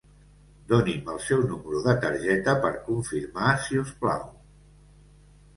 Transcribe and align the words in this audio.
Doni'm 0.71 1.11
el 1.15 1.19
seu 1.25 1.43
número 1.51 1.81
de 1.89 1.95
targeta 2.05 2.57
per 2.65 2.71
confirmar 2.89 3.53
si 3.67 3.81
us 3.85 3.93
plau. 4.03 4.25